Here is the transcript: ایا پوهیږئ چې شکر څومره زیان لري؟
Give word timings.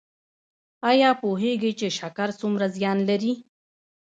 ایا 0.89 1.09
پوهیږئ 1.21 1.71
چې 1.79 1.87
شکر 1.99 2.29
څومره 2.39 2.65
زیان 2.75 2.97
لري؟ 3.09 3.33